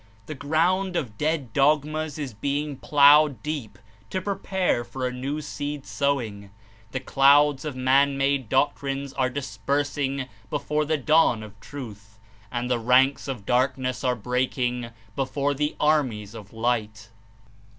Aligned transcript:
The 0.25 0.33
ground 0.33 0.95
of 0.95 1.15
dead 1.19 1.53
dogmas 1.53 2.17
is 2.17 2.33
being 2.33 2.75
ploughed 2.75 3.43
deep 3.43 3.77
to 4.09 4.19
prepare 4.19 4.83
for 4.83 5.05
a 5.05 5.11
new 5.13 5.41
seed 5.41 5.85
sowing; 5.85 6.49
the 6.89 6.99
clouds 6.99 7.65
of 7.65 7.75
man 7.75 8.17
made 8.17 8.49
doctrines 8.49 9.13
are 9.13 9.29
dispersing 9.29 10.27
be 10.49 10.57
fore 10.57 10.85
the 10.85 10.97
dawn 10.97 11.43
of 11.43 11.59
Truth, 11.59 12.17
and 12.51 12.67
the 12.67 12.79
ranks 12.79 13.27
of 13.27 13.45
darkness 13.45 14.03
are 14.03 14.15
breaking 14.15 14.89
before 15.15 15.53
the 15.53 15.75
armies 15.79 16.33
of 16.33 16.51
Light. 16.51 17.09